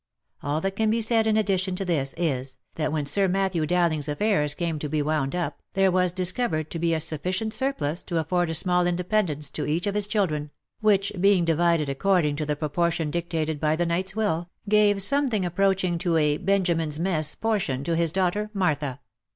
All 0.41 0.61
that 0.61 0.75
can 0.75 0.89
be 0.89 0.99
said 0.99 1.27
in 1.27 1.37
addition 1.37 1.75
to 1.75 1.85
this 1.85 2.15
is, 2.17 2.57
that 2.73 2.91
when 2.91 3.05
Sir 3.05 3.27
Matthew 3.27 3.67
Dowling's 3.67 4.07
affairs 4.07 4.55
came 4.55 4.79
to 4.79 4.89
be 4.89 4.99
wound 5.03 5.35
up, 5.35 5.61
there 5.73 5.91
was 5.91 6.11
discovered 6.11 6.71
to 6.71 6.79
be 6.79 6.95
a 6.95 6.99
sufficient 6.99 7.53
surplus 7.53 8.01
to 8.05 8.17
afford 8.17 8.49
a 8.49 8.55
small 8.55 8.87
independence 8.87 9.51
to 9.51 9.67
each 9.67 9.85
of 9.85 9.93
his 9.93 10.07
children, 10.07 10.49
which, 10.79 11.11
being 11.21 11.45
divided 11.45 11.87
according 11.87 12.35
to 12.37 12.47
the 12.47 12.55
proportion 12.55 13.11
dictated 13.11 13.59
by 13.59 13.75
the 13.75 13.85
knight's 13.85 14.15
will, 14.15 14.49
gave 14.67 15.03
something 15.03 15.45
approaching 15.45 15.99
to 15.99 16.17
a 16.17 16.37
Benjamin's 16.37 16.99
mess 16.99 17.35
por 17.35 17.59
tion 17.59 17.83
to 17.83 17.95
his 17.95 18.11
daughter 18.11 18.49
Martha. 18.55 19.01